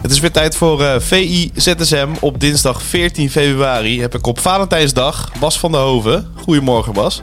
[0.00, 2.08] Het is weer tijd voor uh, VI ZSM.
[2.20, 6.32] Op dinsdag 14 februari heb ik op Valentijnsdag Bas van der Hoven.
[6.34, 7.22] Goedemorgen Bas.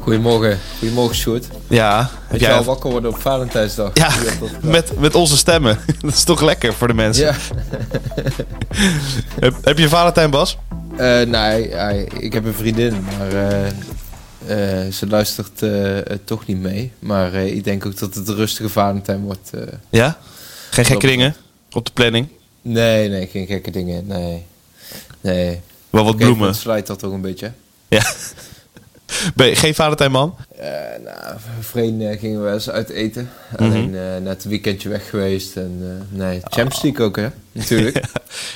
[0.00, 1.46] Goedemorgen, goedemorgen Sjoerd.
[1.68, 2.10] Ja.
[2.26, 3.90] Heb jij al wakker worden op Valentijnsdag?
[3.94, 4.10] Ja,
[4.60, 5.78] met, met onze stemmen.
[6.00, 7.24] Dat is toch lekker voor de mensen.
[7.24, 7.34] Ja.
[9.40, 10.58] heb, heb je Valentijn Bas?
[10.92, 11.68] Uh, nee,
[12.18, 13.68] ik heb een vriendin, maar uh,
[14.48, 15.62] uh, ze luistert
[16.24, 16.92] toch niet mee.
[16.98, 19.50] Maar ik denk ook dat het een rustige Valentijn wordt.
[19.90, 20.18] ja?
[20.70, 21.36] Geen gekke dingen
[21.72, 22.28] op de planning?
[22.62, 24.06] Nee, nee, geen gekke dingen.
[24.06, 24.44] Nee.
[25.20, 25.60] nee.
[25.90, 26.46] Wel wat bloemen.
[26.46, 27.52] Het slijt dat toch een beetje.
[27.88, 28.12] Ja.
[29.34, 30.36] Ben je geen Valentijnman?
[30.98, 33.30] Uh, nou, vrienden gingen we eens uit eten.
[33.52, 33.62] Mhm.
[33.62, 35.56] Alleen uh, net een weekendje weg geweest.
[35.56, 37.28] En nee, Champions League ook, hè?
[37.52, 38.04] Natuurlijk.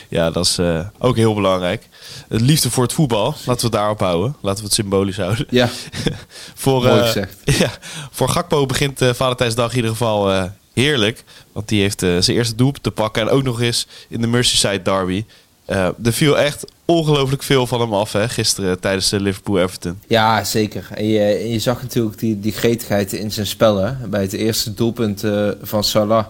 [0.09, 0.59] ja, dat is
[0.98, 1.88] ook heel belangrijk.
[2.29, 4.37] Het liefde voor het voetbal, laten we het daarop houden.
[4.41, 5.46] Laten we het symbolisch houden.
[5.51, 5.69] Ja,
[6.55, 7.37] voor, mooi gezegd.
[7.62, 7.70] ja,
[8.10, 11.24] voor Gakpo begint Valentijnsdag in ieder geval heerlijk.
[11.52, 13.23] Want die heeft zijn eerste doelpunt te pakken.
[13.23, 15.24] En ook nog eens in de Merseyside derby.
[15.71, 20.01] Uh, er viel echt ongelooflijk veel van hem af hè, gisteren tijdens de Liverpool-Everton.
[20.07, 20.88] Ja, zeker.
[20.95, 25.24] En je, je, zag natuurlijk die, die gretigheid in zijn spel bij het eerste doelpunt
[25.24, 26.27] uh, van Salah.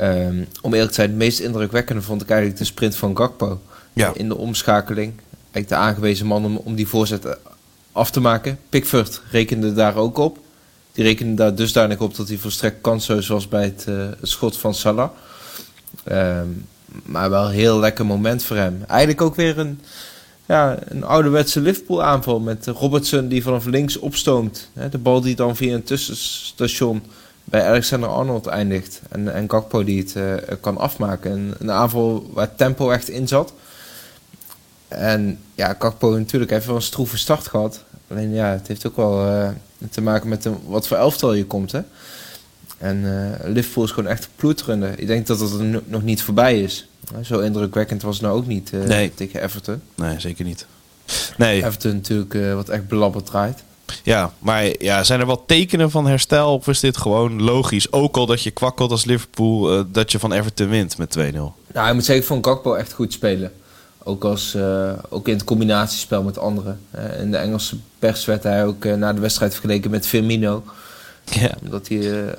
[0.00, 3.60] Um, om eerlijk te zijn, het meest indrukwekkende vond ik eigenlijk de sprint van Gakpo.
[3.92, 4.12] Ja.
[4.14, 5.12] In de omschakeling.
[5.40, 7.32] Eigenlijk de aangewezen man om, om die voorzet eh,
[7.92, 8.58] af te maken.
[8.68, 10.38] Pickford rekende daar ook op.
[10.92, 14.56] Die rekende daar dusdanig op dat hij volstrekt kansloos was bij het, uh, het schot
[14.56, 15.10] van Salah.
[16.04, 16.66] Um,
[17.04, 18.84] maar wel een heel lekker moment voor hem.
[18.86, 19.80] Eigenlijk ook weer een,
[20.46, 24.70] ja, een ouderwetse Liverpool aanval met Robertson die vanaf links opstoomt.
[24.90, 27.02] De bal die dan via een tussenstation
[27.44, 29.00] bij Alexander Arnold eindigt.
[29.08, 31.32] En, en Gakpo die het uh, kan afmaken.
[31.32, 33.52] Een, een, aanval waar tempo echt in zat.
[34.88, 37.84] En ja, Gakpo natuurlijk heeft wel een stroeve start gehad.
[38.10, 39.48] Alleen ja, het heeft ook wel uh,
[39.90, 41.72] te maken met een, wat voor elftal je komt.
[41.72, 41.80] Hè?
[42.80, 44.92] En uh, Liverpool is gewoon echt ploeterende.
[44.96, 46.88] Ik denk dat het er nog niet voorbij is.
[47.22, 49.14] Zo indrukwekkend was het nou ook niet uh, nee.
[49.14, 49.82] tegen Everton.
[49.94, 50.66] Nee, zeker niet.
[51.36, 51.64] Nee.
[51.64, 53.62] Everton natuurlijk uh, wat echt belabberd draait.
[54.02, 56.54] Ja, maar ja, zijn er wat tekenen van herstel?
[56.54, 57.92] Of is dit gewoon logisch?
[57.92, 61.20] Ook al dat je kwakkelt als Liverpool, dat je van Everton wint met 2-0.
[61.22, 61.52] Nou,
[61.88, 63.52] ik moet zeggen, ik vond Gakpo echt goed spelen.
[64.02, 64.56] Ook, als,
[65.08, 66.80] ook in het combinatiespel met anderen.
[67.18, 70.62] in de Engelse pers werd hij ook na de wedstrijd vergeleken met Firmino.
[71.24, 71.54] Ja.
[71.62, 72.34] Omdat hij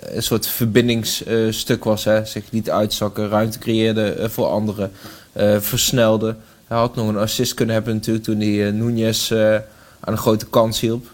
[0.00, 2.04] een soort verbindingsstuk was.
[2.04, 2.24] Hè.
[2.24, 4.92] Zich niet uitzakken, ruimte creëerde eh, voor anderen,
[5.36, 6.36] uh, versnelde.
[6.66, 10.46] Hij had nog een assist kunnen hebben natuurlijk toen hij uh, Nunez aan een grote
[10.46, 11.06] kans hielp.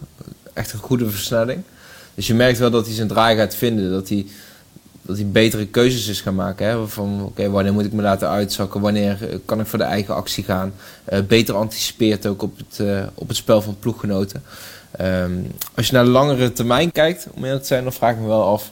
[0.52, 1.62] Echt een goede versnelling.
[2.14, 3.90] Dus je merkt wel dat hij zijn draai gaat vinden.
[3.90, 4.26] Dat hij,
[5.02, 6.66] dat hij betere keuzes is gaan maken.
[6.66, 6.88] Hè?
[6.88, 8.80] Van oké, wanneer moet ik me laten uitzakken?
[8.80, 10.72] Wanneer kan ik voor de eigen actie gaan?
[11.28, 14.42] beter anticipeert ook op het, op het spel van ploeggenoten.
[15.00, 18.20] Um, als je naar de langere termijn kijkt, om eerlijk te zijn, dan vraag ik
[18.20, 18.70] me wel af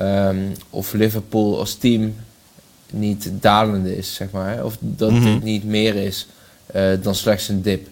[0.00, 2.14] um, of Liverpool als team
[2.92, 4.64] niet dalende is, zeg maar.
[4.64, 5.34] Of dat mm -hmm.
[5.34, 6.26] het niet meer is
[6.74, 7.88] uh, dan slechts een dip.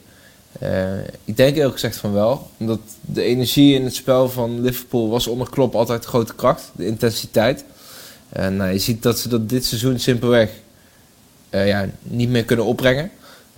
[0.62, 2.50] Uh, ik denk eerlijk gezegd van wel.
[2.56, 6.70] Omdat de energie in het spel van Liverpool was onder Klopp altijd grote kracht.
[6.76, 7.64] De intensiteit.
[8.28, 10.50] En uh, je ziet dat ze dat dit seizoen simpelweg
[11.50, 13.10] ja, niet meer kunnen opbrengen.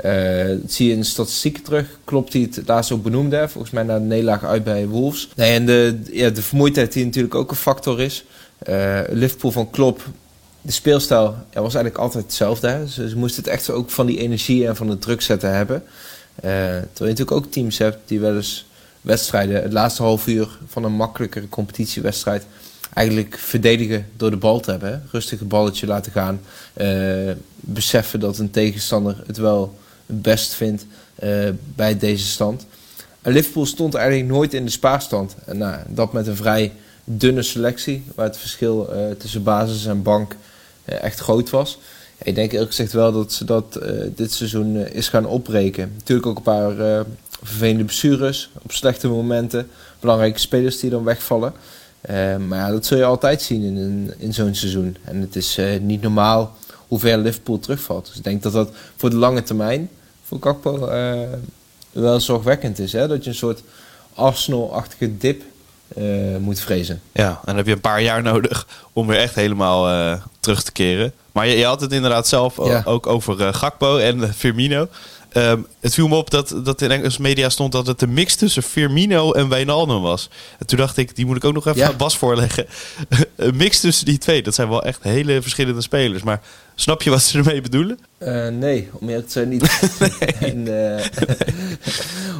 [0.02, 1.98] Dat zie je in de statistieken terug.
[2.04, 3.48] Klopt die het laatst ook benoemde.
[3.48, 5.28] Volgens mij na de nederlaag uit bij Wolves.
[5.36, 8.24] Nee, en de, ja, de vermoeidheid die natuurlijk ook een factor is.
[8.68, 10.02] Uh, Liverpool van Klop,
[10.60, 12.68] de speelstijl was eigenlijk altijd hetzelfde.
[12.68, 12.86] Hè?
[12.86, 15.82] Ze moesten het echt ook van die energie en van de druk zetten hebben.
[16.36, 18.66] Uh, terwijl je natuurlijk ook teams hebt die wel eens
[19.00, 19.62] wedstrijden...
[19.62, 22.46] het laatste half uur van een makkelijkere competitiewedstrijd...
[22.94, 24.90] eigenlijk verdedigen door de bal te hebben.
[24.92, 24.98] Hè?
[25.10, 26.40] Rustig het balletje laten gaan.
[27.60, 29.78] beseffen dat een tegenstander het wel
[30.20, 30.86] best vindt
[31.22, 32.66] uh, bij deze stand.
[33.22, 35.34] Liverpool stond eigenlijk nooit in de spaarstand.
[35.44, 36.72] En nou, dat met een vrij
[37.04, 40.36] dunne selectie, waar het verschil uh, tussen basis en bank
[40.84, 41.78] uh, echt groot was.
[42.22, 43.78] ik denk eerlijk gezegd wel dat ze dat
[44.14, 45.92] dit seizoen is gaan opbreken.
[45.94, 47.04] Natuurlijk ook een paar
[47.42, 49.68] vervelende blessures op slechte momenten.
[50.00, 51.52] Belangrijke spelers die dan wegvallen.
[52.48, 54.96] maar ja, dat zul je altijd zien in, in, in zo'n seizoen.
[55.04, 56.56] En het is niet normaal
[56.88, 58.06] hoe ver Liverpool terugvalt.
[58.06, 59.88] Dus ik denk dat dat voor de lange termijn
[60.32, 61.20] voor Gakpo uh,
[61.92, 62.92] wel zorgwekkend is.
[62.92, 63.08] Hè?
[63.08, 63.62] Dat je een soort
[64.14, 65.42] Arsenal-achtige dip
[65.98, 67.00] uh, moet vrezen.
[67.12, 70.62] Ja, en dan heb je een paar jaar nodig om weer echt helemaal uh, terug
[70.62, 71.12] te keren.
[71.32, 74.88] Maar je, je, had het inderdaad zelf ook over Gakpo en Firmino.
[75.32, 78.34] Ehm, het viel me op dat, dat in Engelse media stond dat het een mix
[78.34, 80.30] tussen Firmino en Wijnaldum was.
[80.58, 82.66] En toen dacht ik, die moet ik ook nog even aan Bas voorleggen.
[83.36, 86.22] een mix tussen die twee, dat zijn wel echt hele verschillende spelers.
[86.22, 86.40] Maar
[86.74, 87.98] snap je wat ze ermee bedoelen?
[88.18, 89.80] Uh, nee, om eerlijk te zijn niet.
[90.40, 91.04] en, uh,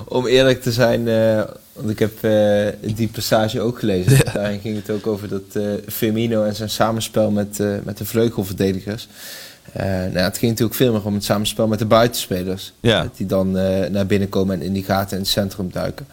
[0.05, 1.43] om eerlijk te zijn, uh,
[1.73, 2.21] want ik heb
[2.97, 4.13] die passage ook gelezen.
[4.13, 4.33] Ja.
[4.33, 9.09] Daarin ging het ook over dat Firmino en zijn samenspel met, met de vleugelverdedigers.
[9.77, 12.73] Uh, nou, het ging natuurlijk veel meer om het samenspel met de buitenspelers.
[12.81, 13.09] Ja.
[13.17, 16.07] Die dan uh, naar binnen komen en in die gaten in het centrum duiken.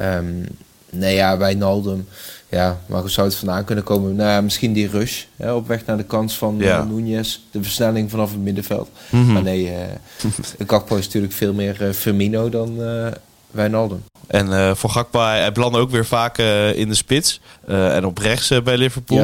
[0.00, 0.46] Um,
[0.90, 2.08] nee, ja, Wijnaldum.
[2.48, 4.16] Ja, waar zou het vandaan kunnen komen?
[4.16, 6.84] Nou ja, misschien die rush hè, op weg naar de kans van ja.
[6.84, 7.38] Nunez.
[7.50, 8.88] De versnelling vanaf het middenveld.
[9.10, 9.32] Mm -hmm.
[9.32, 9.64] Maar nee,
[10.58, 12.78] uh, Gakpo is natuurlijk veel meer Firmino dan
[13.50, 14.02] Wijnaldum.
[14.26, 16.38] En voor Gakpo, hij, belandde ook weer vaak
[16.74, 17.40] in de spits.
[17.66, 19.18] en op rechts bij Liverpool.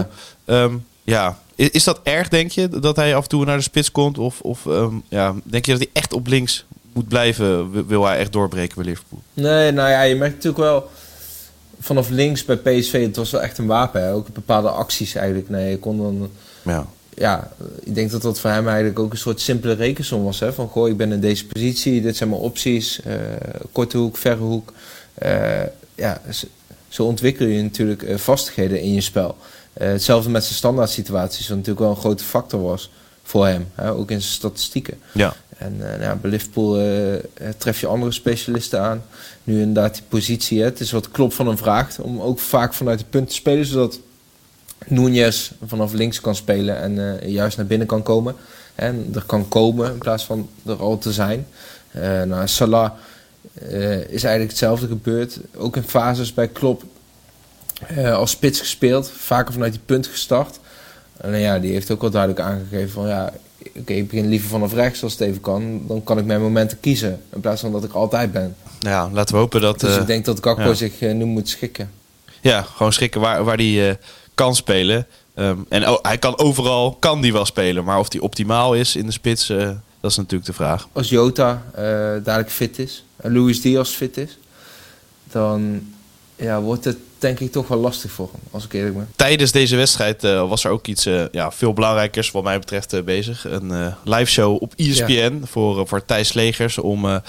[0.46, 0.62] Ja.
[0.62, 3.62] Um, ja, is, is, dat erg, denk je, dat hij af en toe naar de
[3.62, 4.18] spits komt?
[4.18, 7.86] Of, of um, ja, denk je dat hij echt op links moet blijven?
[7.86, 9.22] Wil hij echt doorbreken bij Liverpool?
[9.34, 10.90] Nee, nou ja, je merkt natuurlijk wel
[11.80, 14.02] vanaf links bij PSV, het was wel echt een wapen.
[14.02, 14.12] Hè?
[14.12, 15.48] Ook bepaalde acties eigenlijk.
[15.48, 16.30] Nee, je kon dan...
[16.62, 16.86] Ja.
[17.18, 17.50] Ja,
[17.80, 20.40] ik denk dat dat voor hem eigenlijk ook een soort simpele rekensom was.
[20.40, 20.52] Hè?
[20.52, 23.00] Van, goh, ik ben in deze positie, dit zijn mijn opties.
[23.06, 23.14] Uh,
[23.72, 24.72] korte hoek, verre hoek.
[25.22, 25.62] Uh,
[25.94, 26.20] ja,
[26.88, 29.36] zo ontwikkel je natuurlijk uh, vastigheden in je spel.
[29.78, 32.90] Uh, hetzelfde met zijn standaard situaties, wat natuurlijk wel een grote factor was
[33.22, 33.68] voor hem.
[33.74, 34.98] Hè, ook in zijn statistieken.
[35.12, 35.34] Ja.
[35.58, 37.14] En uh, nou, bij Liverpool uh,
[37.58, 39.02] tref je andere specialisten aan.
[39.44, 40.58] Nu inderdaad die positie.
[40.58, 42.00] Hè, het is wat klopt van hem vraagt.
[42.00, 43.66] Om ook vaak vanuit de punt te spelen.
[43.66, 43.98] Zodat
[44.86, 48.34] Nunez vanaf links kan spelen en juist naar binnen kan komen.
[48.74, 51.46] En er kan komen in plaats van er al te zijn.
[52.26, 52.90] nou, Salah
[54.08, 55.38] is eigenlijk hetzelfde gebeurd.
[55.56, 56.84] Ook in fases bij Klopp
[57.90, 60.58] uh, als spits gespeeld, vaker vanuit die punt gestart.
[61.16, 63.32] En ja, die heeft ook wel duidelijk aangegeven van ja,
[63.78, 65.82] oké, ik begin liever vanaf rechts als het even kan.
[65.86, 68.56] Dan kan ik mijn momenten kiezen, in plaats van dat ik altijd ben.
[68.78, 69.80] Ja, laten we hopen dat...
[69.80, 71.90] Dus uh, ik denk dat Gakpo zich uh, nu moet schikken.
[72.40, 73.98] Ja, gewoon schikken waar, waar hij
[74.34, 75.06] kan spelen.
[75.34, 77.84] Um, en oh, hij kan overal, kan die wel spelen.
[77.84, 79.46] Maar of die optimaal is in de spits,
[80.00, 80.88] dat is natuurlijk de vraag.
[80.92, 81.62] Als Jota
[82.22, 84.38] dadelijk fit is, en Luis Diaz fit is,
[85.30, 85.80] dan
[86.36, 89.08] ja, wordt het denk ik toch wel lastig voor hem, als ik eerlijk ben.
[89.16, 92.94] Tijdens deze wedstrijd uh, was er ook iets uh, ja, veel belangrijkers wat mij betreft
[92.94, 93.44] uh, bezig.
[93.44, 95.46] Een live show op ESPN ja.
[95.46, 97.20] voor, voor Thijs Legers om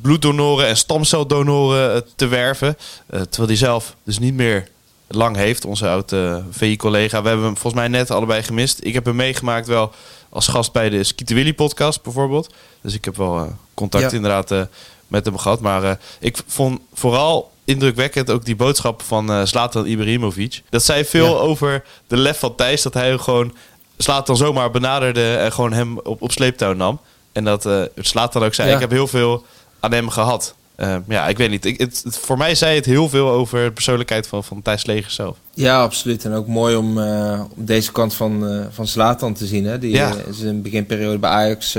[0.00, 2.76] bloeddonoren en stamceldonoren te werven.
[3.06, 4.68] terwijl hij zelf dus niet meer
[5.08, 7.22] lang heeft, onze oude VI-collega.
[7.22, 8.78] We hebben hem volgens mij net allebei gemist.
[8.82, 9.92] Ik heb hem meegemaakt wel
[10.28, 12.54] als gast bij de Willy podcast bijvoorbeeld.
[12.80, 14.16] Dus ik heb wel contact ja.
[14.16, 14.68] inderdaad
[15.06, 15.60] met hem gehad.
[15.60, 20.62] Maar ik vond vooral indrukwekkend ook die boodschap van uh, Zlatan Ibrahimovic.
[20.68, 22.82] Dat zei veel over de lef van Thijs.
[22.82, 23.52] Dat hij gewoon
[23.96, 27.00] Zlatan zomaar benaderde en gewoon hem op, op sleeptouw nam.
[27.32, 29.44] En dat uh, Zlatan ook zei, ik heb heel veel
[29.80, 30.54] aan hem gehad.
[30.76, 31.64] Uh, ja, ik weet niet.
[31.64, 35.10] Ik, het, voor mij zei het heel veel over de persoonlijkheid van, van Thijs Leger
[35.10, 35.36] zelf.
[35.54, 36.24] Ja, absoluut.
[36.24, 39.64] En ook mooi om, uh, om deze kant van, uh, van Zlatan te zien.
[39.64, 39.78] Hè?
[39.78, 40.14] Die ja.
[40.26, 41.76] in zijn beginperiode bij Ajax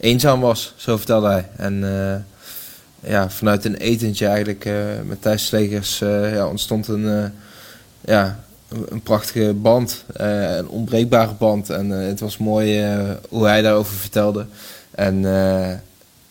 [0.00, 1.48] eenzaam was, zo vertelde hij.
[1.56, 1.82] En
[3.00, 4.74] ja, vanuit een etentje eigenlijk uh,
[5.04, 7.24] met Thijs Slegers uh, ja, ontstond een, uh,
[8.00, 8.40] ja,
[8.88, 10.04] een prachtige band.
[10.12, 11.70] een onbreekbare band.
[11.70, 12.84] En het was mooi
[13.28, 14.46] hoe hij daarover vertelde.
[14.90, 15.22] En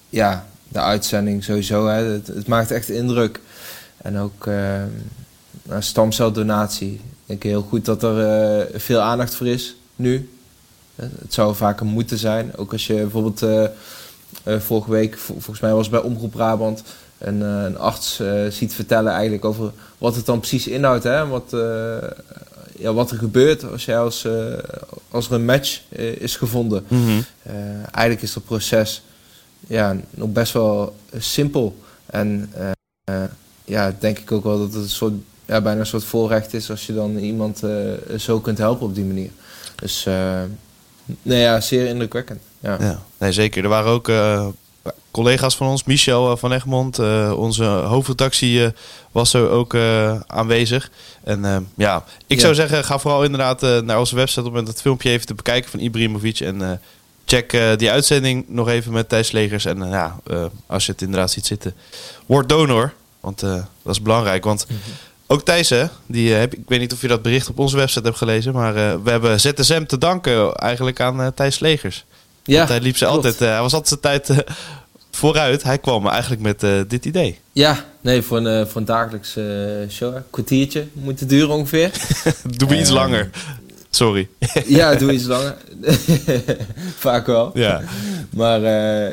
[0.09, 1.87] ja, de uitzending sowieso.
[1.87, 3.39] Hè, het, maakt echt indruk.
[3.97, 4.49] En ook
[5.79, 7.01] stamceldonatie.
[7.25, 10.29] Ik heel goed dat er veel aandacht voor is nu.
[10.95, 12.55] Het zou vaker moeten zijn.
[12.55, 13.71] Ook als je bijvoorbeeld
[14.59, 16.83] vorige week, volgens mij was het bij Omroep Brabant,
[17.17, 21.03] een, uh, een arts uh, ziet vertellen eigenlijk over wat het dan precies inhoudt.
[21.03, 21.27] Hè?
[21.27, 21.55] Wat,
[22.79, 24.27] ja, wat er gebeurt als, jij als,
[25.09, 25.81] als er een match
[26.17, 26.85] is gevonden.
[26.87, 27.23] Mm -hmm.
[27.91, 29.03] eigenlijk is dat proces
[29.67, 31.77] ja, nog best wel simpel.
[32.05, 32.53] En
[33.65, 35.13] ja, denk ik ook wel dat het een soort,
[35.45, 37.63] ja, bijna een soort voorrecht is als je dan iemand
[38.17, 39.31] zo kunt helpen op die manier.
[39.75, 40.07] Dus
[41.21, 42.41] nee, ja, zeer indrukwekkend.
[42.59, 42.77] Ja.
[42.79, 42.99] ja.
[43.17, 43.63] nee, zeker.
[43.63, 44.47] Er waren ook uh,
[45.11, 48.71] collega's van ons, Michel uh, van Egmond, uh, onze hoofdredactie
[49.11, 49.75] was er ook
[50.27, 50.91] aanwezig.
[51.23, 52.41] En ja, ik ja.
[52.41, 55.79] zou zeggen, ga vooral inderdaad naar onze website om het filmpje even te bekijken van
[55.79, 56.39] Ibrahimovic.
[56.39, 56.81] En
[57.25, 59.65] check die uitzending nog even met Thijs Legers.
[59.65, 60.19] En ja,
[60.67, 61.73] als je het inderdaad ziet zitten,
[62.25, 62.93] word donor.
[63.19, 64.43] Want dat is belangrijk.
[64.43, 64.93] Want mm -hmm.
[65.29, 65.85] Ook Thijs, hè?
[66.05, 68.53] Die, heb, ik weet niet of je dat bericht op onze website hebt gelezen.
[68.53, 72.05] Maar we hebben ZSM te danken eigenlijk aan Thijs Legers.
[72.47, 73.41] Ja, Want hij liep ze altijd.
[73.41, 74.53] Uh, hij was altijd zijn tijd uh,
[75.11, 75.63] vooruit.
[75.63, 77.39] Hij kwam eigenlijk met uh, dit idee.
[77.51, 80.15] Ja, nee, voor een, voor een dagelijkse show.
[80.15, 81.91] Een kwartiertje moet het duren ongeveer.
[82.57, 83.29] doe me iets langer.
[83.89, 84.27] Sorry.
[84.79, 85.55] ja, doe iets langer.
[87.07, 87.51] Vaak wel.
[87.53, 87.81] Ja.
[88.29, 88.59] Maar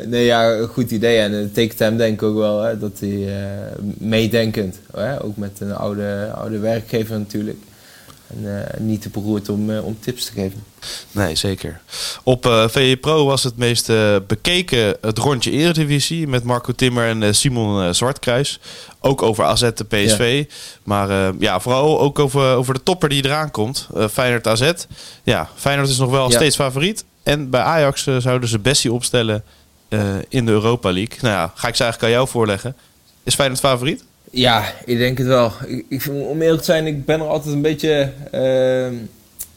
[0.07, 1.19] nee, ja, een goed idee.
[1.19, 3.29] En het tekent hem denk ik ook wel hè, dat hij
[3.99, 7.59] meedenkend, hè, ook met een oude, oude werkgever natuurlijk.
[8.43, 10.65] En niet te beroerd om, om tips te geven.
[11.11, 11.81] Nee, zeker.
[12.23, 17.09] Op uh, VE Pro was het meest uh, bekeken het rondje Eredivisie met Marco Timmer
[17.09, 18.61] en uh, Simon Zwartkruis.
[19.01, 20.45] Ook over AZ de PSV.
[20.83, 23.89] Maar ja, vooral ook over, over de topper die eraan komt.
[24.11, 24.73] Feyenoord AZ.
[25.23, 27.05] Ja, Feyenoord is nog wel steeds favoriet.
[27.23, 29.45] En bij Ajax zouden ze Bessie opstellen
[30.29, 31.19] in de Europa League.
[31.21, 32.77] Nou ja, ga ik ze eigenlijk aan jou voorleggen.
[33.23, 34.05] Is Feyenoord favoriet?
[34.35, 35.53] Ja, ik denk het wel.
[35.67, 38.13] Ik, ik, om eerlijk te zijn, ik ben er altijd een beetje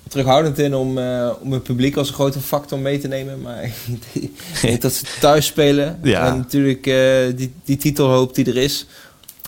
[0.07, 3.41] terughoudend in om, uh, om het publiek als een grote factor mee te nemen.
[3.41, 3.63] Maar
[4.13, 4.31] ik
[4.61, 5.99] denk dat ze thuis spelen.
[6.03, 6.27] Ja.
[6.27, 6.95] En natuurlijk uh,
[7.35, 8.87] die, die titelhoop die er is.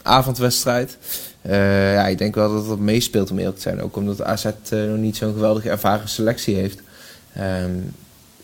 [0.04, 0.98] Avondwedstrijd.
[1.46, 3.82] Uh, ja, ik denk wel dat dat meespeelt om eerlijk te zijn.
[3.82, 6.82] Ook omdat AZ nog niet zo'n geweldige ervaren selectie heeft.
[7.38, 7.96] Um,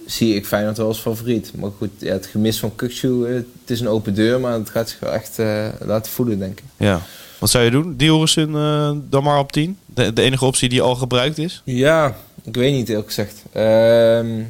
[0.06, 1.52] zie ik Feyenoord wel als favoriet.
[1.56, 4.40] Maar goed, ja, het gemis van Kukcu, het is een open deur.
[4.40, 5.38] Maar het gaat zich wel echt
[5.80, 6.66] laten voelen, denk ik.
[6.78, 7.02] Ja.
[7.40, 7.96] Wat zou je doen?
[7.96, 9.78] Diorissen uh, dan maar op 10?
[9.86, 11.62] De, de, enige optie die al gebruikt is?
[11.64, 13.44] Ja, ik weet niet eerlijk gezegd.
[13.56, 14.44] Uh,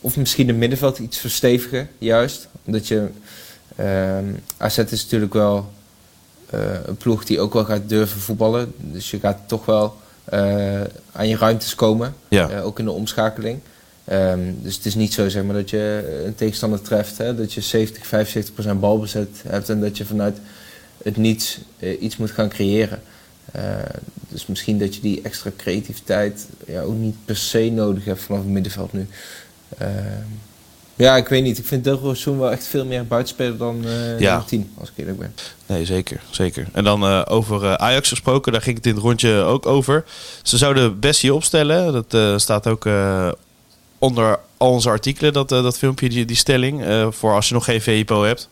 [0.00, 2.48] of misschien het middenveld iets verstevigen, juist.
[2.64, 3.08] Omdat je...
[3.80, 4.18] Uh,
[4.56, 5.72] AZ is natuurlijk wel
[6.54, 8.72] uh, een ploeg die ook wel gaat durven voetballen.
[8.76, 9.96] Dus je gaat toch wel
[11.12, 12.14] aan je ruimtes komen.
[12.28, 12.60] Ja.
[12.60, 13.60] ook in de omschakeling.
[14.10, 17.18] Um, dus het is niet zo zeg maar, dat je een tegenstander treft.
[17.18, 18.06] Hè, dat je 70,
[18.74, 19.68] 75% balbezet hebt.
[19.68, 20.38] En dat je vanuit
[21.02, 23.02] het niets uh, iets moet gaan creëren.
[23.56, 23.62] Uh,
[24.28, 28.40] dus misschien dat je die extra creativiteit ja, ook niet per se nodig hebt vanaf
[28.40, 29.06] het middenveld nu.
[29.82, 29.88] Uh,
[30.94, 31.58] ja, ik weet niet.
[31.58, 34.42] Ik vind Delrozoen wel echt veel meer buitenspeler dan uh, ja.
[34.46, 35.34] 10, als ik eerlijk ben.
[35.66, 36.20] Nee, zeker.
[36.30, 36.68] zeker.
[36.72, 40.04] En dan uh, over Ajax gesproken, daar ging het in het rondje ook over.
[40.42, 42.04] Ze zouden Bessie opstellen.
[42.08, 42.84] Dat staat ook
[44.02, 46.84] onder al onze artikelen, dat, dat filmpje, die, die stelling.
[47.10, 48.48] voor als je nog geen VIPO hebt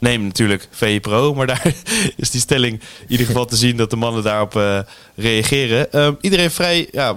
[0.00, 1.34] neem natuurlijk VE Pro.
[1.34, 1.74] Maar daar
[2.16, 4.80] is die stelling in ieder geval te zien dat de mannen daarop uh,
[5.14, 5.86] reageren.
[5.92, 7.16] Uh, iedereen vrij ja,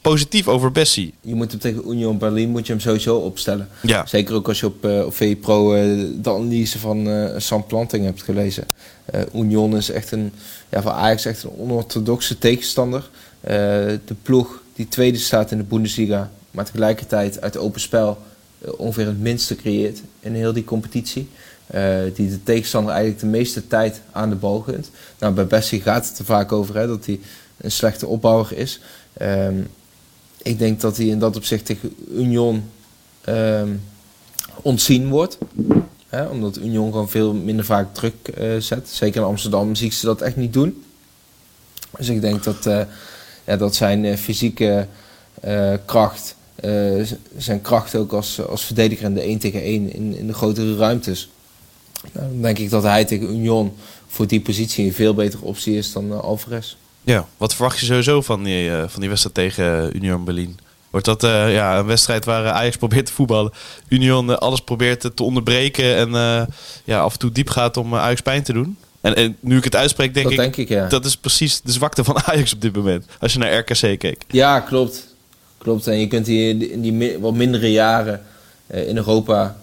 [0.00, 1.14] positief over Bessie.
[1.20, 3.68] Je moet hem tegen Union Berlin moet je hem sowieso opstellen.
[3.82, 4.06] Ja.
[4.06, 5.72] Zeker ook als je op, uh, op VE Pro
[6.22, 8.66] de analyse van Sam Planting hebt gelezen.
[9.34, 10.32] Union is echt een,
[10.68, 13.08] ja, voor Ajax echt een onorthodoxe tegenstander.
[13.40, 18.18] de ploeg die tweede staat in de Bundesliga, maar tegelijkertijd uit open spel
[18.76, 21.28] ongeveer het minste creëert in heel die competitie.
[21.74, 24.90] Uh, die de tegenstander eigenlijk de meeste tijd aan de bal gunt.
[25.18, 27.20] Nou, bij Bessie gaat het er vaak over hè, dat hij
[27.56, 28.80] een slechte opbouwer is.
[29.22, 29.68] Um,
[30.42, 32.70] ik denk dat hij in dat opzicht tegen Union
[33.28, 33.82] um,
[34.62, 35.38] ontzien wordt.
[36.08, 38.88] Hè, omdat Union gewoon veel minder vaak druk uh, zet.
[38.88, 40.84] Zeker in Amsterdam zie ik ze dat echt niet doen.
[41.96, 42.64] Dus ik denk dat,
[43.44, 44.86] ja, dat zijn fysieke
[45.84, 46.36] kracht,
[47.36, 50.76] zijn kracht ook als, als verdediger in de 1 tegen 1 in, in de grotere
[50.76, 51.28] ruimtes
[52.12, 53.72] nou, dan denk ik dat hij tegen Union
[54.06, 56.76] voor die positie een veel betere optie is dan uh, Alvarez.
[57.04, 60.58] Ja, wat verwacht je sowieso van die, uh, van die wedstrijd tegen Union Berlin?
[60.90, 63.52] Wordt dat ja, een wedstrijd waar Ajax probeert te voetballen?
[63.88, 66.10] Union alles probeert te, onderbreken en
[66.84, 68.76] ja, af en toe diep gaat om Ajax pijn te doen?
[69.00, 70.86] En, en, nu ik het uitspreek, denk, dat ik, denk ik ja.
[70.86, 73.06] dat is precies de zwakte van Ajax op dit moment.
[73.20, 74.24] Als je naar RKC keek.
[74.28, 75.11] Ja, klopt.
[75.62, 75.86] Klopt.
[75.86, 78.20] En je kunt hier in die wat mindere jaren
[78.66, 79.56] in Europa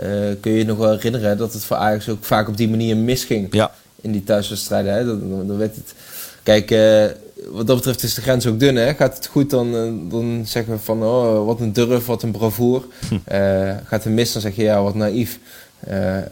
[0.00, 0.06] uh,
[0.40, 2.96] kun je je nog wel herinneren dat het voor Ajax ook vaak op die manier
[2.96, 3.72] misging ja.
[4.00, 4.94] in die thuiswedstrijden.
[4.94, 5.04] Hè?
[5.04, 5.94] Dan, dan werd het...
[6.42, 7.04] Kijk, uh,
[7.50, 8.76] wat dat betreft is de grens ook dun.
[8.76, 8.94] Hè?
[8.94, 9.72] Gaat het goed, dan,
[10.08, 12.84] dan zeggen we van oh, wat een durf, wat een bravoer.
[13.08, 13.18] Hm.
[13.84, 15.38] gaat het mis, dan zeg je ja, wat naïef.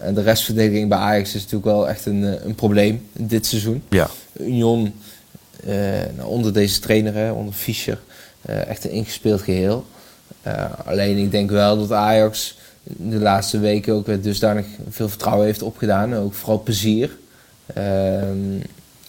[0.00, 3.82] en de restverdediging bij Ajax is natuurlijk wel echt een, een probleem dit seizoen.
[3.88, 4.10] Ja.
[4.40, 4.94] Union,
[6.16, 7.98] nou, onder deze trainer, hè, onder Fischer,
[8.42, 9.86] echt een ingespeeld geheel.
[10.84, 15.62] alleen ik denk wel dat Ajax de laatste weken ook weer dusdanig veel vertrouwen heeft
[15.62, 16.14] opgedaan.
[16.14, 17.10] Ook vooral plezier.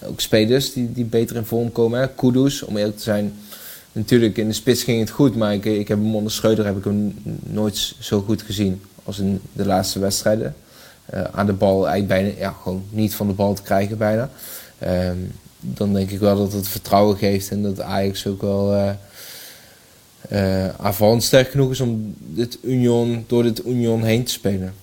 [0.06, 2.00] Ook spelers die, die beter in vorm komen.
[2.00, 2.08] Hè.
[2.66, 3.34] Om eerlijk te zijn.
[3.92, 6.84] Natuurlijk, in de spits ging het goed, maar ik, ik heb hem onder heb ik
[6.84, 10.56] hem nooit zo goed gezien als in de laatste wedstrijden.
[11.32, 14.30] Aan de bal eigenlijk bijna, ja, gewoon niet van de bal te krijgen bijna.
[14.78, 15.18] Ehm,
[15.60, 18.96] dan denk ik wel dat het vertrouwen geeft en dat Ajax ook wel...
[20.32, 24.74] uh, sterk genoeg is om dit Union, door dit Union heen te spelen.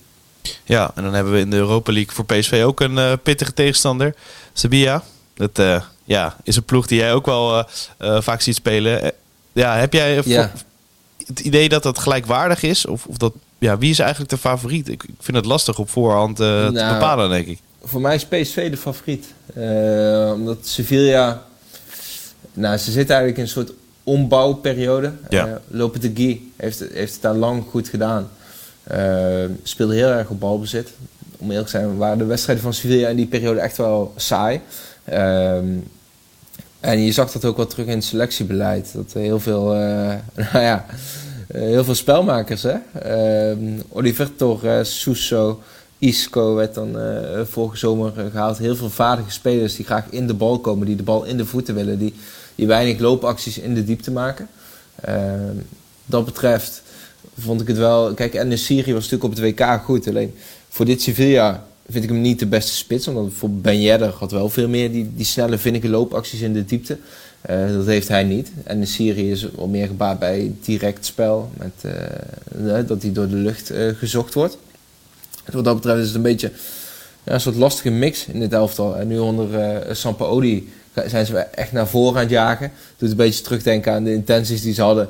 [0.63, 3.53] Ja, en dan hebben we in de Europa League voor PSV ook een uh, pittige
[3.53, 4.15] tegenstander.
[4.53, 5.03] Sabia.
[5.33, 7.65] Dat uh, ja, is een ploeg die jij ook wel
[7.97, 9.11] vaak ziet spelen.
[9.51, 10.15] ja, heb jij
[11.25, 12.85] het idee dat dat gelijkwaardig is?
[12.85, 14.87] Of, of dat, ja, wie is eigenlijk de favoriet?
[14.87, 17.59] Ik, ik vind het lastig op voorhand nou, te bepalen, denk ik.
[17.83, 19.25] Voor mij is PSV de favoriet.
[20.33, 21.49] omdat Sevilla...
[22.53, 23.80] Nou, ze zitten eigenlijk in een soort
[24.11, 25.11] ombouwperiode.
[25.29, 25.47] Ja.
[25.47, 28.29] Uh, Lopetegui heeft, heeft het daar lang goed gedaan.
[29.63, 30.89] speelde heel erg op balbezit.
[31.37, 34.61] Om eerlijk te zijn waren de wedstrijden van Sevilla in die periode echt wel saai.
[35.03, 35.67] Ehm,
[36.79, 38.91] en je zag dat ook wel terug in het selectiebeleid.
[38.93, 39.63] Dat heel veel,
[40.53, 40.85] nou ja,
[41.53, 42.75] heel veel spelmakers, hè.
[43.51, 45.61] Uh, Oliver Torres, Suso,
[46.01, 48.57] Isco werd dan uh, vorige zomer gehaald.
[48.57, 51.45] Heel veel vaardige spelers die graag in de bal komen, die de bal in de
[51.45, 52.13] voeten willen, die,
[52.55, 54.47] die weinig loopacties in de diepte maken.
[55.09, 55.33] Uh,
[56.05, 56.83] dat betreft
[57.37, 58.13] vond ik het wel.
[58.13, 60.07] Kijk, en de Syrië was natuurlijk op het WK goed.
[60.07, 60.33] Alleen
[60.69, 63.07] voor dit Sevilla vind ik hem niet de beste spits.
[63.07, 66.65] Omdat voor Ben Yedder had wel veel meer die, die snelle, vinnige loopacties in de
[66.65, 66.97] diepte.
[67.49, 68.51] Uh, dat heeft hij niet.
[68.63, 71.51] En de Syrië is wel meer gebaat bij direct spel.
[71.57, 71.93] Met,
[72.87, 74.57] dat hij door de lucht gezocht wordt.
[75.45, 76.51] Dus wat dat betreft is het een beetje
[77.23, 78.97] ja, een soort lastige mix in dit elftal.
[78.97, 79.49] En nu onder
[79.87, 80.69] uh, Sampaoli
[81.05, 82.71] zijn ze echt naar voren aan het jagen.
[82.97, 85.09] Doet een beetje terugdenken aan de intenties die ze hadden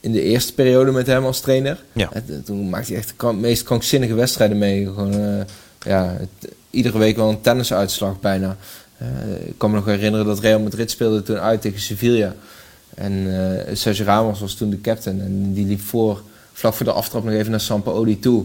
[0.00, 1.82] in de eerste periode met hem als trainer.
[1.92, 2.10] Ja.
[2.44, 4.84] Toen maakte hij echt de meest krankzinnige wedstrijden mee.
[4.84, 5.40] Gewoon, uh,
[5.80, 8.56] ja, het, iedere week wel een tennisuitslag bijna.
[9.02, 12.34] Uh, ik kan me nog herinneren dat Real Madrid speelde toen uit tegen Sevilla.
[12.94, 15.20] En uh, Sergio Ramos was toen de captain.
[15.20, 16.22] En die liep voor,
[16.52, 18.44] vlak voor de aftrap nog even naar Sampaoli toe.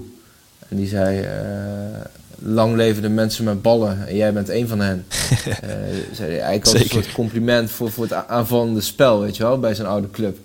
[0.69, 2.01] En die zei, uh,
[2.39, 5.05] lang leven de mensen met ballen en jij bent één van hen.
[5.09, 5.55] uh,
[6.13, 9.59] zei hij eigenlijk als een soort compliment voor, voor het aanvallende spel, weet je wel,
[9.59, 10.37] bij zijn oude club.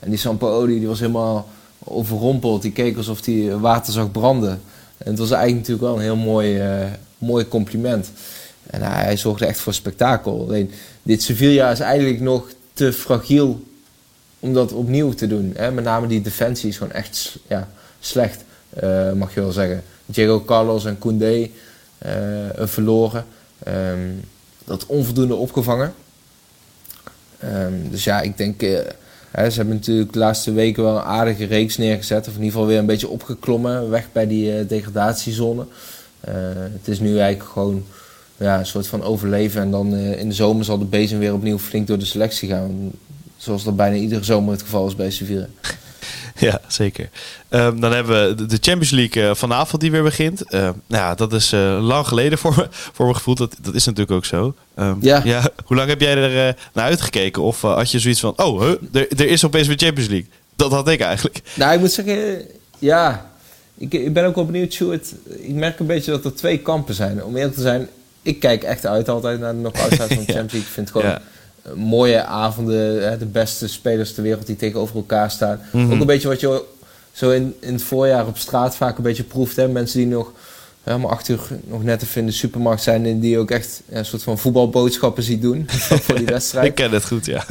[0.00, 1.48] En die Sampaoli die was helemaal
[1.84, 2.62] overrompeld.
[2.62, 4.60] Die keek alsof hij water zag branden.
[4.98, 6.86] En het was eigenlijk natuurlijk wel een heel mooi, uh,
[7.18, 8.10] mooi compliment.
[8.66, 10.44] En hij, hij zorgde echt voor spektakel.
[10.48, 10.70] Alleen
[11.02, 13.62] dit Sevilla is eigenlijk nog te fragiel
[14.40, 15.52] om dat opnieuw te doen.
[15.56, 15.70] Hè?
[15.70, 17.68] Met name die defensie is gewoon echt ja,
[18.00, 18.44] slecht.
[18.82, 19.82] Uh, mag je wel zeggen.
[20.06, 21.50] Diego Carlos en Koundé
[22.06, 22.10] uh,
[22.56, 23.26] verloren.
[23.68, 24.20] Um,
[24.64, 25.94] dat onvoldoende opgevangen.
[27.44, 28.62] Um, dus ja, ik denk...
[28.62, 28.78] Uh,
[29.30, 32.28] hè, ze hebben natuurlijk de laatste weken wel een aardige reeks neergezet.
[32.28, 33.90] Of in ieder geval weer een beetje opgeklommen.
[33.90, 35.66] Weg bij die degradatiezone.
[36.20, 37.84] het is nu eigenlijk gewoon
[38.36, 39.60] ja, een soort van overleven.
[39.60, 42.90] En dan in de zomer zal de bezem weer opnieuw flink door de selectie gaan.
[43.36, 45.46] Zoals dat bijna iedere zomer het geval is bij Sevilla.
[46.48, 47.08] Ja, zeker.
[47.48, 50.42] Um, dan hebben we de Champions League uh, vanavond die weer begint.
[50.44, 53.34] Uh, nou ja, dat is uh, lang geleden voor me, voor mijn gevoel.
[53.34, 54.54] Dat, dat is natuurlijk ook zo.
[54.78, 55.20] Um, ja.
[55.24, 55.50] ja.
[55.64, 57.42] Hoe lang heb jij er naar uitgekeken?
[57.42, 60.28] Of had je zoiets van, oh, huh, er, er is opeens weer Champions League?
[60.56, 61.40] Dat had ik eigenlijk.
[61.54, 62.42] Nou, ik moet zeggen,
[62.78, 63.30] ja.
[63.78, 65.14] Ik, ik ben ook wel benieuwd, Stuart.
[65.26, 67.24] Ik merk een beetje dat er twee kampen zijn.
[67.24, 67.88] Om eerlijk te zijn,
[68.22, 70.60] ik kijk echt uit altijd naar de knock-out van de Champions League.
[70.60, 71.10] Ik vind het gewoon...
[71.10, 71.22] Ja
[71.76, 73.18] mooie avonden.
[73.18, 75.60] De beste spelers ter wereld die tegenover elkaar staan.
[75.72, 75.92] Mhm.
[75.92, 76.64] Ook een beetje wat je
[77.12, 79.56] zo in, in het voorjaar op straat vaak een beetje proeft.
[79.56, 79.68] Hè?
[79.68, 80.32] Mensen die nog
[80.82, 83.06] helemaal acht uur nog net even in de supermarkt zijn...
[83.06, 85.64] en die ook echt een soort van voetbalboodschappen ziet doen
[86.04, 86.66] voor die wedstrijd.
[86.66, 87.44] ik ken het goed, ja.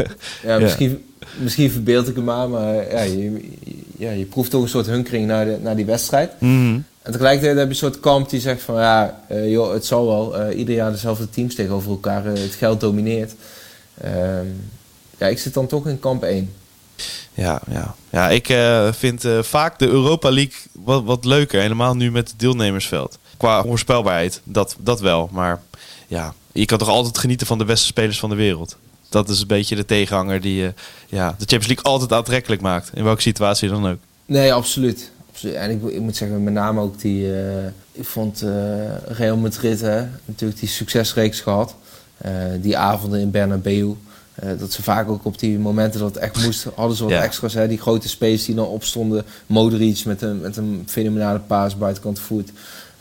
[0.44, 1.06] Ja, misschien,
[1.38, 3.50] misschien verbeeld ik hem maar, maar ja, je,
[3.98, 6.32] ja, je proeft toch een soort hunkering naar, de, naar die wedstrijd.
[6.40, 6.80] Mhm.
[7.02, 8.76] En tegelijkertijd heb je een soort kamp die zegt van...
[8.76, 10.42] ja, uh, joh, het zal wel.
[10.42, 12.26] Uh, ieder jaar dezelfde teams tegenover elkaar.
[12.26, 13.34] Uh, het geld domineert.
[14.06, 14.70] Um,
[15.18, 16.54] ja, ik zit dan toch in kamp 1.
[17.34, 17.96] Ja, ja.
[18.10, 21.62] ja ik uh, vind uh, vaak de Europa League wat, wat leuker.
[21.62, 23.18] Helemaal nu met het deelnemersveld.
[23.38, 25.30] Qua onvoorspelbaarheid, dat, dat wel.
[25.32, 25.62] Maar
[26.08, 28.78] ja, je kan toch altijd genieten van de beste spelers van de wereld.
[29.10, 30.70] Dat is een beetje de tegenhanger die uh,
[31.08, 32.92] ja, de Champions League altijd aantrekkelijk maakt.
[32.94, 33.98] In welke situatie dan ook.
[34.26, 35.12] Nee, absoluut.
[35.30, 35.56] absoluut.
[35.56, 37.32] En ik, ik, moet zeggen, met name ook die...
[37.92, 38.44] ik vond
[39.06, 41.76] Real Madrid hè, natuurlijk die succesreeks gehad.
[42.26, 43.94] Uh, die avonden in Bernabeu.
[44.44, 47.12] Uh, dat ze vaak ook op die momenten dat het echt moest, hadden ze wat
[47.12, 47.22] ja.
[47.22, 47.54] extra's.
[47.54, 47.68] Hè?
[47.68, 49.26] Die grote space die dan opstonden.
[49.46, 52.52] Modric met een, met een fenomenale paas buitenkant voet.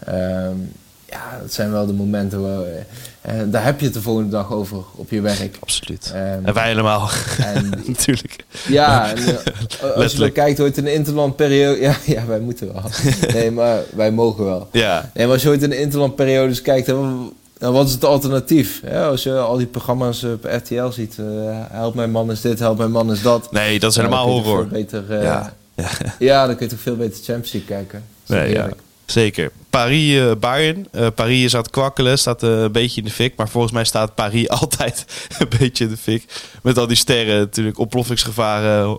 [0.08, 0.72] Um,
[1.10, 2.62] ja, dat zijn wel de momenten waar...
[2.66, 5.56] Uh, daar heb je het de volgende dag over op je werk.
[5.60, 6.12] Absoluut.
[6.14, 7.10] Um, en wij helemaal.
[7.38, 8.44] En, Natuurlijk.
[8.68, 11.80] Ja, en, als je dan kijkt ooit in de interlandperiode...
[11.80, 12.82] Ja, ja, wij moeten wel.
[13.32, 14.68] Nee, maar wij mogen wel.
[14.72, 15.10] Ja.
[15.14, 16.86] Nee, maar als je ooit in de interlandperiodes kijkt...
[16.86, 18.80] Dan, nou, wat is het alternatief?
[18.84, 21.26] Ja, als je al die programma's op RTL ziet, uh,
[21.70, 23.52] help mijn man is dit, help mijn man is dat.
[23.52, 24.66] Nee, dat is helemaal horror.
[24.66, 25.54] Beter, uh, ja.
[25.74, 25.88] Ja.
[26.18, 28.04] ja, dan kun je toch veel beter Champions League kijken.
[28.26, 28.68] Nee, ja.
[29.06, 29.50] Zeker.
[29.70, 30.88] Paris, uh, Bayern.
[31.14, 33.36] Paris is aan het kwakkelen, staat een beetje in de fik.
[33.36, 35.04] Maar volgens mij staat Paris altijd
[35.38, 36.24] een beetje in de fik.
[36.62, 38.98] Met al die sterren natuurlijk, ontploffingsgevaren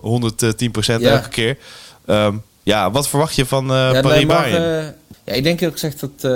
[0.84, 0.98] ja.
[0.98, 1.58] elke keer.
[2.06, 4.94] Um, ja, wat verwacht je van ja, Paris, Bayern?
[5.24, 6.30] ja, ik denk eerlijk gezegd dat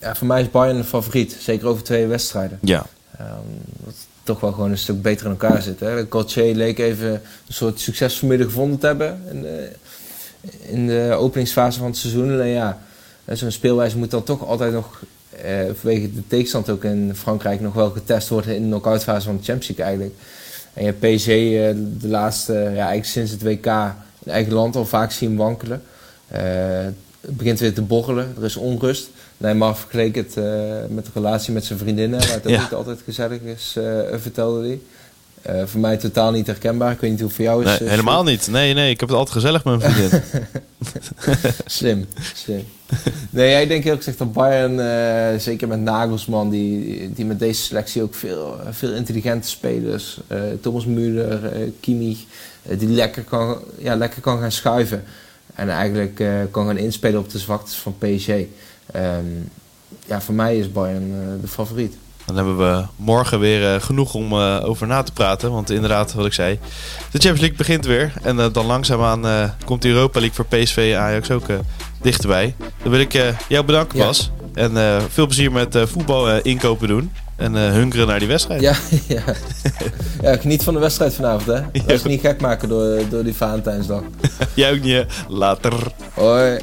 [0.00, 1.36] ja, voor mij is Bayern een favoriet.
[1.40, 2.58] Zeker over twee wedstrijden.
[2.62, 2.86] Ja.
[3.20, 3.26] Um,
[3.84, 5.80] wat toch wel gewoon een stuk beter in elkaar zit.
[5.80, 6.04] Hè.
[6.54, 9.22] Leek even een soort succesformule gevonden te hebben.
[9.30, 9.70] In de,
[10.60, 12.32] in de openingsfase van het seizoen.
[12.32, 12.78] Alleen ja,
[13.26, 15.02] zo'n speelwijze moet dan toch altijd nog...
[15.42, 19.36] Eh, vanwege de tegenstand ook in Frankrijk nog wel getest worden in de knock-outfase van
[19.36, 20.14] de Champions League eigenlijk.
[20.72, 23.66] En je hebt PSG uh, de laatste, ja, eigenlijk sinds het WK
[24.24, 25.82] in eigen land al vaak zien wankelen.
[26.26, 29.10] het begint weer te borrelen, er is onrust.
[29.38, 30.34] Neymar vergeleek het
[30.88, 33.76] met de relatie met zijn vriendinnen, waar het ook niet altijd gezellig is,
[34.20, 34.80] vertelde hij.
[35.46, 36.92] Uh, voor mij totaal niet herkenbaar.
[36.92, 37.78] Ik weet niet hoe voor jou is.
[37.78, 38.48] Nee, helemaal niet.
[38.50, 40.22] Nee, nee, ik heb het altijd gezellig met mijn vriendin.
[41.66, 42.64] slim, slim.
[43.30, 48.02] Nee, ik denk heel gezegd dat Bayern, zeker met Nagelsman, die, die met deze selectie
[48.02, 50.20] ook veel, veel intelligente spelers,
[50.60, 51.40] Thomas Müller,
[51.80, 52.18] Kimmich,
[52.62, 55.04] die lekker kan, ja, lekker kan gaan schuiven.
[55.54, 58.30] En eigenlijk kan gaan inspelen op de zwaktes van PSG.
[58.96, 59.50] Um,
[60.06, 61.96] ja, voor mij is Bayern de favoriet.
[62.24, 65.52] Dan hebben we morgen weer uh, genoeg om uh, over na te praten.
[65.52, 66.58] Want inderdaad, wat ik zei,
[67.10, 68.12] de Champions League begint weer.
[68.22, 71.46] En dan langzaamaan komt de Europa League voor PSV en Ajax ook
[72.02, 72.54] dichterbij.
[72.82, 73.12] Dan wil ik
[73.48, 74.30] jou bedanken, Bas.
[74.54, 77.12] En veel plezier met voetbal inkopen doen.
[77.36, 78.60] En hunkeren naar die wedstrijd.
[78.60, 78.74] Ja,
[79.16, 79.22] ja.
[80.22, 81.54] ja, geniet van de wedstrijd vanavond, hè.
[81.72, 81.82] Ja.
[81.86, 84.02] je niet gek maken door, door die Valentijnsdag.
[84.54, 85.72] Jij ook niet, Later.
[86.14, 86.58] Hoi.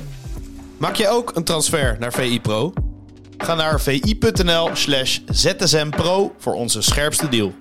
[0.78, 2.74] Maak je ook een transfer naar VI Pro?
[3.38, 7.54] Ga naar vi.nl slash zsmpro voor onze scherpste deal.